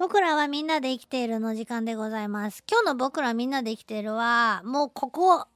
[0.00, 2.64] 僕らはみんなで生きているの時間でございます。
[2.66, 5.46] 今日の僕らみんなで生きているは、もうここ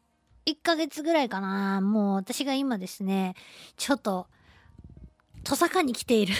[0.44, 1.80] 1ヶ月ぐらいかな。
[1.80, 3.36] もう私が今ですね、
[3.78, 4.26] ちょっと、
[5.44, 6.34] トサカに来ている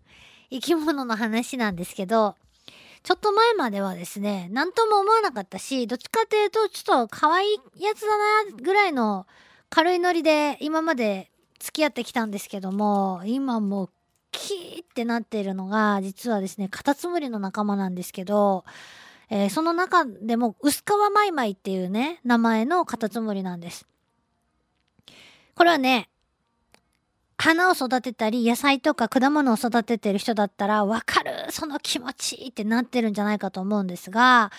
[0.50, 2.34] 生き物の話なんですけど、
[3.02, 9.26] ちょっと前まではですね、なんとも思わなかったし、どっちかっていうと、ちょっと可愛いやつだな、ぐらいの
[9.68, 13.90] 軽いノリで今まで付き合ってきたんですけども、今もう
[14.30, 18.64] キーってなっているのが、実はですね、カタツムリの仲間なんですけど、
[19.30, 23.86] えーその中でも、薄皮マイマイっていうね、名前のカタツムリなんです。
[25.54, 26.08] これはね、
[27.36, 34.50] 花を育てたり、野菜とか果物を育ててる人だったら、わかるその気持ちってなってるんじゃないかと思うんですが、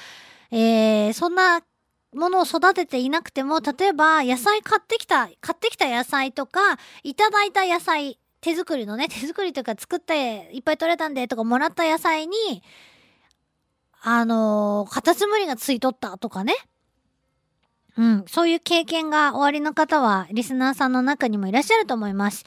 [0.52, 1.62] えーそんな
[2.14, 12.64] ものを育てていなくても、例えば野菜買ってきた、買ってきた野菜とか、いただいた野菜、手作りのね、手作りとか作っていっぱい取れたんでとかもらった野菜に、
[14.02, 16.56] あのーカタツムリがついとったとかね。
[17.98, 22.46] うん、そういう経験がおありの方は、リスナーさんの中にもいらっしゃると思います。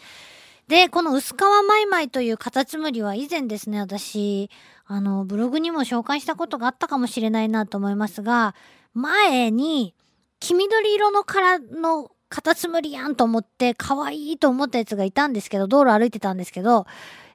[0.66, 4.50] で、この薄皮マイマイというカタツムリは以前ですね、私、
[4.86, 8.54] あの、ブログにも紹介したことがあったかもしれないなと思いますが、
[8.94, 9.94] 前に、
[10.40, 16.84] 黄緑色の殻のカタツムリやんと思って、可愛いと思ったやつがいたんですけど、道路歩いてたんですけど、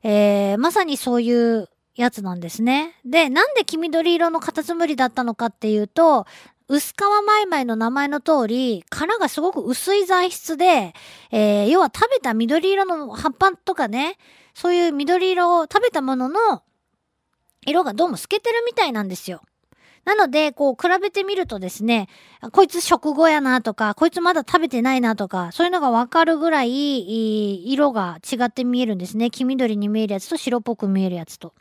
[0.03, 2.99] えー、まさにそういうやつなんですね。
[3.05, 6.27] で、なんで黄緑色のカタツムリだったのかっていうと、
[6.67, 10.93] 薄皮マイマイの名前の通り、殻がすごく薄い材質で、
[11.31, 14.17] えー、要は食べた緑色の葉っぱとかね、
[14.53, 16.61] そういう緑色を食べたものの、
[17.65, 19.43] 色がどうも透けてるみたいなんですよ。
[20.09, 22.07] なので、こう、比べてみるとですね、
[22.51, 29.29] こいつ食後やなとか、こいつまだ食べてないなとか、そういうのがわかるぐらい、色が違って見えるんですね。
[29.29, 31.53] 黄緑に見えるやつと白っぽく見えるやつと。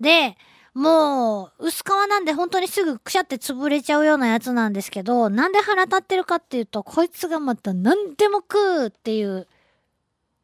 [0.00, 0.38] で、
[0.72, 9.46] もう、薄皮なんで本当にすぐくしゃって潰れちゃうようなやつなんですけど、なんで腹立ってるかっていうと、こいつがまた何でも食うっていう、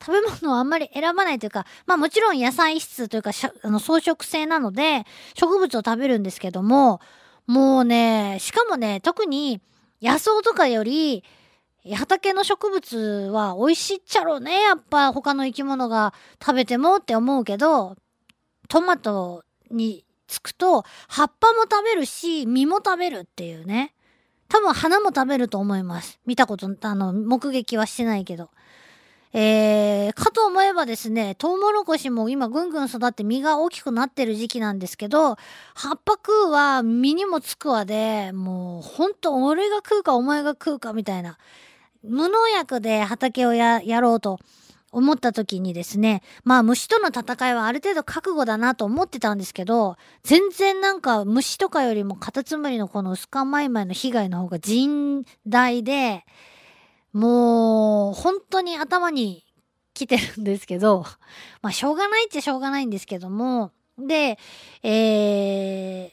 [0.01, 3.31] 食べ物をあんまり選ばないというか、まあもちろん野菜質というか、
[3.63, 7.01] あの草食性なので、植物を食べるんですけども、
[7.47, 9.61] もうね、しかもね、特に
[10.03, 11.25] 野草とかより、
[11.95, 14.61] 畑の植物は美味しいっちゃろうね。
[14.63, 17.97] やっぱ他の生き物が食べてもって思うけど、
[18.69, 23.95] トマトにつくと、葉っぱも食べるし、実も食べるっていうね。
[24.49, 26.19] 多分花も食べると思います。
[26.27, 28.51] 見たこと、あの、目撃はしてないけど。
[29.39, 35.37] えー、かと思えばですね、トウモロコシも今ぐんぐん育って実が大きくなってる時期なんですけど、
[35.75, 41.37] 葉っぱ食うは実にもつくわで、もうほんと俺が食うかお前が食うかみたいな。
[42.03, 44.39] 無農薬で畑をや、やろうと
[44.91, 56.25] 思った時にですね、まあ虫との戦いはある程度覚悟だなと思ってたんですけど、全然なんか虫とかよりもカタツムリのこの薄皮マイマイの被害の方が甚大で、
[57.17, 59.47] もう本当に頭に
[59.95, 61.07] 来てるんですけど、
[61.63, 64.39] まあしょうがないっちゃしょうがないんですけども、で、
[64.83, 66.13] え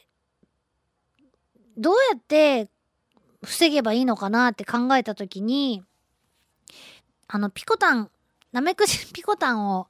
[1.76, 2.70] どうやって
[3.42, 5.84] 防げばいいのかなって考えた時に、
[7.28, 8.10] あの、ピコタン、
[8.52, 9.88] ナメクジ ピコタンを、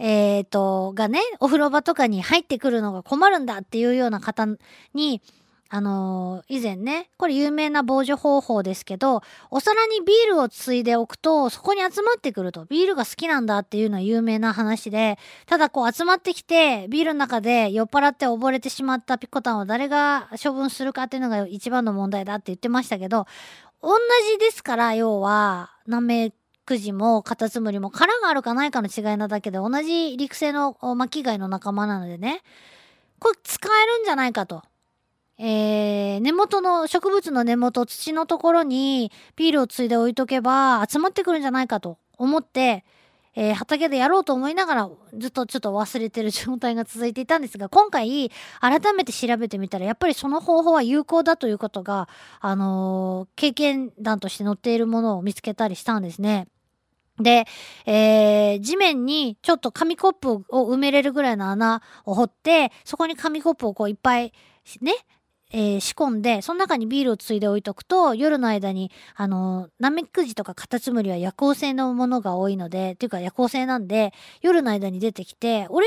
[0.00, 4.48] えーと、がね、お風呂場とかに入ってくるのが困るんだっていうような方
[4.94, 5.22] に、
[5.68, 23.26] あのー以前ね、これ有名な防除方法ですけど、お皿にビールをついでおくと、そこに集まってくると、ビールが好きなんだっていうのは有名な話で、ただこう集まってきて、ビールの中で酔っ払って溺れてしまったピコタンを誰が処分するかっていうのが一番の問題だって言ってましたけど、
[23.82, 23.96] 同
[24.32, 26.32] じですから、要は、ナメ
[26.64, 32.42] クジもカタツムリも殻があるかないかの違いなだけで、同じ陸生の巻き貝の仲間なのでね、
[33.18, 34.62] これ使えるんじゃないかと。
[35.38, 42.84] えー、根元の、植物の根元、土のところにビールをついで置いとけば集まってくるんじゃないかと思って、
[43.38, 48.30] えー畑でやろうと思いながらずっとちょっと忘れてる状態が続いていたんですが、今回
[48.60, 52.08] 改めて調べてみたらやっぱりその方法は有効だということが、
[52.40, 56.48] あのー経験談として載っているものを見つけたりしたんですね。
[57.20, 57.44] で、
[57.84, 64.32] えー地面にちょっと紙コップを埋めれるぐらいの穴を掘って、そこに紙コップをこういっぱい
[64.80, 64.94] ね、
[65.58, 74.12] えー仕込んで、その中にビールをついで置いとくと、夜の間に、あの、ナメクジとかカタツムリは夜行性のものが多いので、っていうか夜行性なんで、
[74.42, 75.86] 夜の間に出てきて、俺、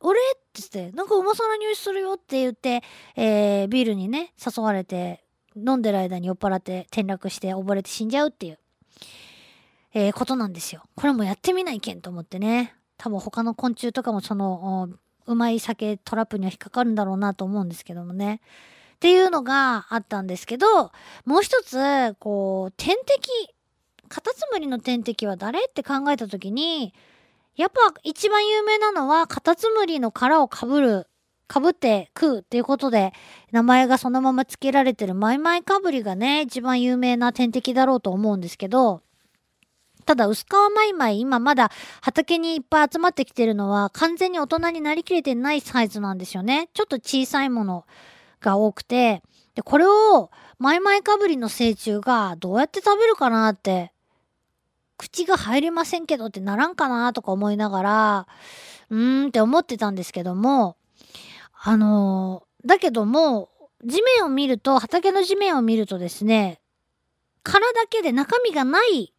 [0.00, 0.22] 俺っ
[0.52, 2.82] て言って、なんかうまそうな匂いするよって言って、
[3.14, 5.22] えービールにね、誘われて、
[5.56, 8.58] 飲んでる間に酔っ払って転落して溺れて死んじゃうっていう、
[9.94, 10.82] えーことなんですよ。
[10.96, 12.74] これもやってみないけんと思ってね。
[12.96, 14.88] 多分他の昆虫とかもその、
[15.26, 18.40] うまい酒トラップには引っかかるんだろうなと思うんですけどもね。
[18.98, 20.90] っていうのがあったんですけど、
[21.24, 23.30] もう一つ、こう、天敵、
[24.08, 25.60] カタツムリの天敵は誰？
[25.60, 26.92] って考えた時に、
[27.54, 31.06] やっぱ一番有名なのはカタツムリの殻をかぶる、
[31.46, 33.12] かぶって食うっていうことで、
[33.52, 39.02] 名前がそのまま付けられてるマイマイカブリがね、一番有名な天敵だろうと思うんですけど、
[40.06, 46.70] ただ、薄皮マイマイ、今まだ畑にいっぱい集まってきてるのは、完全に大人になりきれてないサイズなんですよね。
[46.72, 47.84] ちょっと小さいもの
[48.40, 49.22] が多くて、
[49.54, 53.92] で、これを、マイマイかぶりの成虫がどうやって食べるかなって、
[54.96, 58.26] 口が入りませんけどってならんかなとか思いながら、
[58.90, 60.76] うーんって思ってたんですけども、
[61.60, 63.50] あのー、だけども、
[63.84, 66.60] 地面を見ると、畑の地面を見るとですね、
[67.44, 69.12] 殻だけで中身がない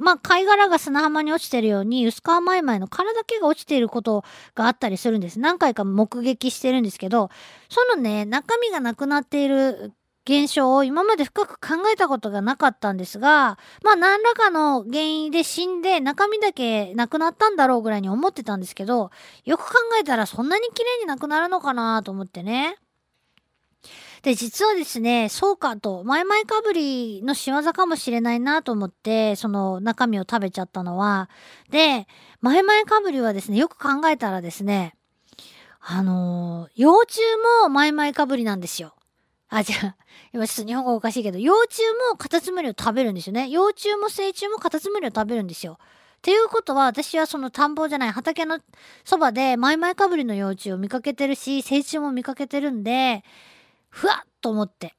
[0.00, 4.24] まあ、貝殻が砂浜に落ちてるように、薄皮マイマイの殻だけが落ちていること
[4.54, 5.38] があったりするんです。
[5.38, 7.30] 何回か目撃してるんですけど、
[7.68, 9.92] そのね、中身がなくなっている
[10.28, 19.10] 現象を今まで深く考えたことがなかったんですが、まあ何らかの原因で死んで中身だけなくなったんだろうぐらいに思ってたんですけど、
[19.44, 22.76] よく考えたらそんなに綺麗になくなるのかなと思ってね。
[24.22, 31.30] で、実はですね、そうかと、マイマイかぶりの仕業かもしれないなと思って、その中身を食べちゃったのは、
[31.70, 32.06] で、
[32.40, 34.94] マイマイかぶりはですね、よく考えたらですね、
[35.80, 37.20] あのー、幼虫
[37.62, 38.94] もマイマイかぶりなんですよ。
[39.48, 39.96] あ、じゃあ、
[40.32, 41.80] 今ちょっと日本語おかしいけど、幼虫
[42.10, 43.48] もカタツムリを食べるんですよね。
[43.48, 45.78] 幼虫も成虫もカタツムリを食べるんですよ。
[46.18, 48.60] っていうことは、私はその田んぼじゃない畑の
[49.04, 53.24] そばでマイマイかぶりの幼虫を見かけてるし、成虫も見かけてるんで、
[53.90, 54.94] ふわっと思って、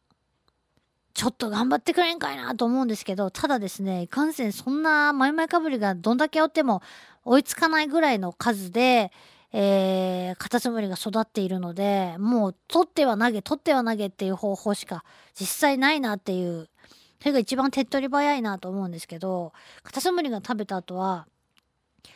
[1.14, 6.82] ちょっと頑張ってくれんかいなと思うんですけど、ただですね、いかんせんそんなマイマイかぶりがどんだけおっても
[7.26, 9.12] 追いつかないぐらいの数で、
[9.52, 15.04] カタツムリが育っているので、もう取っては投げ、取っては投げっていう方法しか
[15.34, 16.70] 実際ないなっていう、
[17.20, 19.54] それが一番手っ取り早いなと思うんですけど、
[19.84, 21.28] カタツムリが食べた後は、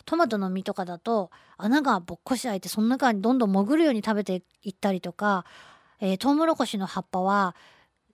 [0.06, 5.46] トマトの実とかだと穴がぼっこし開いてその中にどんどん潜るように食べていったりとか
[6.06, 7.56] えー、トウモロコシの葉っぱは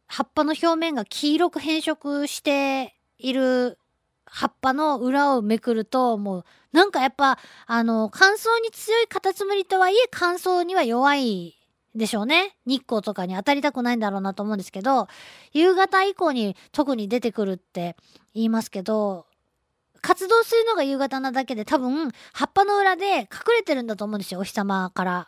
[0.07, 3.77] 葉っぱの表面が黄色く変色している
[4.25, 11.57] 葉っぱの裏をめくるともうなんかやっぱあの乾燥に強いカタツムリとはいえ乾燥には弱い
[11.93, 12.55] でしょうね。
[12.65, 15.07] 日光とかに当たりたくないんだろうなと思うんですけど、
[15.51, 17.97] 夕方以降に特に出てくるって
[18.33, 19.25] 言いますけど、
[20.01, 23.27] 活動するのが夕方なだけで多分葉っぱの裏で隠
[23.57, 25.27] れてるんだと思うんですよ、お日様から。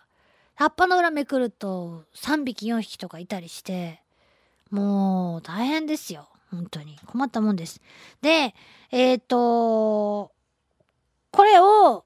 [0.56, 4.02] 葉っぱの裏めくると3匹4匹とかいたりして
[4.70, 6.28] もう大変ですよ。
[6.50, 6.98] 本当に。
[7.06, 7.82] 困ったもんです。
[8.22, 8.54] で
[8.92, 10.32] えっ、ー、と
[11.32, 12.06] これを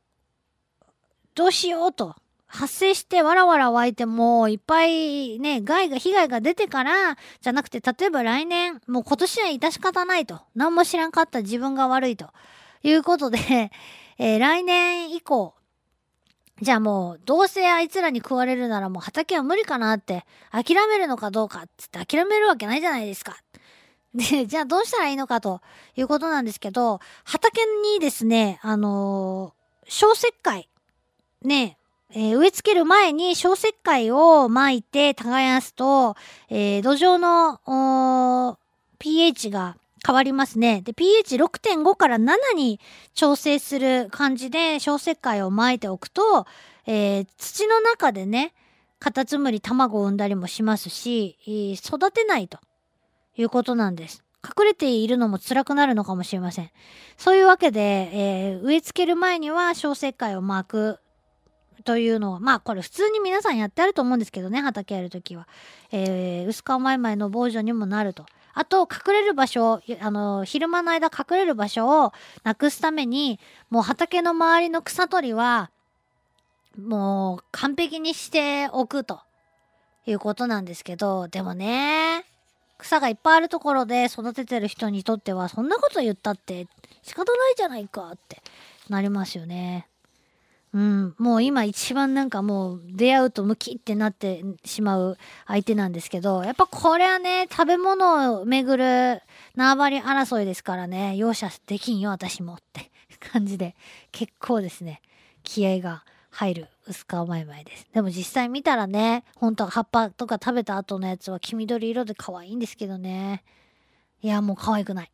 [1.36, 2.16] どうしようと。
[2.50, 10.40] 発生してわらわら湧いてもいっぱいね害が被害が出てからじゃなくて例えば来年もう今年は致し方ないと。
[10.56, 12.30] 何も知らんかった自分が悪いと。
[12.84, 13.72] いうことで、
[14.18, 15.54] えー、来年以降
[16.62, 23.38] じゃあもう、どうせあいつらに食われるならもう畑は無理かなって、諦めるのかどうかっつって諦めるわけないじゃないですか。
[24.15, 25.62] で、じゃあどうしたらいいのかと
[25.95, 27.62] いうことなんですけど、畑
[27.94, 30.68] にですね、あのー、小石灰、
[31.44, 31.77] ね、
[32.09, 36.15] えー、植え付ける前に小石灰を撒いて耕すと、
[36.50, 38.58] えー、土壌の
[38.98, 40.82] pH が変わりますね。
[40.82, 42.80] で、pH6.5 から7に
[43.13, 46.46] 調整する感じで小石灰を撒いておくと、
[46.86, 48.54] えー、土の中でね、
[49.00, 51.38] カタツムリ卵を産んだりもしますし、
[51.74, 52.60] 育てないと
[53.36, 54.24] いうことなんです。
[54.44, 56.72] 隠れているのも辛くなるのかもしれません。
[57.18, 61.00] そういうわけで、えー、植え付ける前には小石灰を巻く
[61.84, 65.48] というのは、まあこれ普通に皆さんやってあると思うんですけどね、畑やるときは。
[65.92, 68.25] えー、薄皮マイマイの防除にもなると。
[68.67, 75.71] と、隠れる場所、あの、昼間の間隠れる場所をなくすために、もう畑の周りの草取りは、
[76.77, 79.21] もう完璧にしておくと
[80.05, 82.24] いうことなんですけど、でもね、
[82.77, 86.67] 草がいっぱいあるところで育ててる人にとっては、そんなこと言ったって
[87.01, 88.41] 仕方ないじゃないかって
[88.89, 89.88] なりますよね。
[90.77, 95.17] うん、もう今一番なんかもう出会うとムキってなってしまう
[95.48, 99.24] 相手なんですけど、やっぱこれはね、食べ物をめぐる
[99.55, 103.75] 縄張り争いですからね、容赦できんよ私もって感じで、
[104.12, 105.01] 結構ですね、
[105.41, 107.88] 気合が入る薄皮マイマイです。
[107.91, 113.43] でも実際見たらね、本当は葉っぱとか食べた後のやつは黄緑色で可愛いんですけどね。
[114.22, 115.07] いや、もう可愛くない。
[115.07, 115.10] っ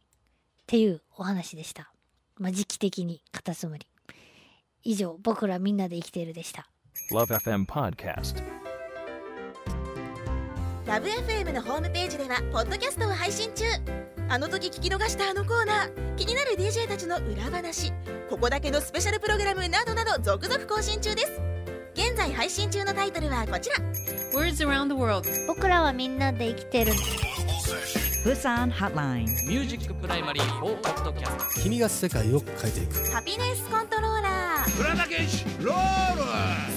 [0.68, 1.90] ていうお話でした。
[2.38, 3.88] まあ、時期的にカタツムリ。
[4.84, 6.68] 以上、僕らみんなで生きているでした。
[7.12, 8.44] Love FM Podcast.
[10.86, 13.64] ラブ f m のホームページではポッドキャストを配信中
[14.28, 17.94] あの時聞き逃したあのコーナー気になる DJ たちの裏話
[18.30, 21.42] ここだけのスペシャルプログラムなどなど続々更新中です
[21.94, 23.78] 現在配信中のタイトルはこちら
[24.34, 25.26] Words around the world.
[25.48, 26.92] 僕らはみんなで生きてる
[28.26, 29.26] Busan Hotline.
[29.48, 34.23] ミュージックプライマリー4ポッドキャスト君が世界を変えていくハピネスコントローラー
[34.66, 34.82] ス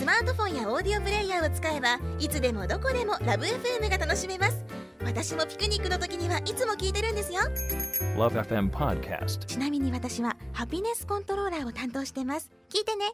[0.04, 4.64] マートフォンやオーディオプレイヤーを使えばいつでもどこでもラブ f m が楽しめます。
[5.04, 7.42] 私もピクニックの時にはいつも聞いてるんですよ。
[8.16, 9.44] Love FM Podcast.
[9.46, 12.50] ちなみに私はハピネスコントローラーを担当してます。
[12.70, 13.12] 聞いてね